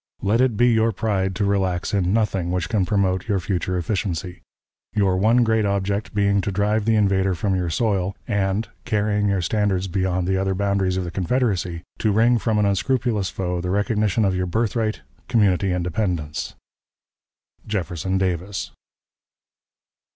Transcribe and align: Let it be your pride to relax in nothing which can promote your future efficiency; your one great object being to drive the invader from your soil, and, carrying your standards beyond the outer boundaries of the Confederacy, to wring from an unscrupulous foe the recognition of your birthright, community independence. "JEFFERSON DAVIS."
Let 0.23 0.41
it 0.41 0.57
be 0.57 0.65
your 0.69 0.91
pride 0.91 1.35
to 1.35 1.45
relax 1.45 1.93
in 1.93 2.11
nothing 2.11 2.49
which 2.49 2.69
can 2.69 2.87
promote 2.87 3.27
your 3.27 3.39
future 3.39 3.77
efficiency; 3.77 4.41
your 4.95 5.15
one 5.15 5.43
great 5.43 5.63
object 5.63 6.15
being 6.15 6.41
to 6.41 6.51
drive 6.51 6.85
the 6.85 6.95
invader 6.95 7.35
from 7.35 7.53
your 7.55 7.69
soil, 7.69 8.15
and, 8.27 8.67
carrying 8.83 9.29
your 9.29 9.43
standards 9.43 9.87
beyond 9.87 10.27
the 10.27 10.41
outer 10.41 10.55
boundaries 10.55 10.97
of 10.97 11.03
the 11.03 11.11
Confederacy, 11.11 11.83
to 11.99 12.11
wring 12.11 12.39
from 12.39 12.57
an 12.57 12.65
unscrupulous 12.65 13.29
foe 13.29 13.61
the 13.61 13.69
recognition 13.69 14.25
of 14.25 14.35
your 14.35 14.47
birthright, 14.47 15.01
community 15.27 15.71
independence. 15.71 16.55
"JEFFERSON 17.67 18.17
DAVIS." 18.17 18.71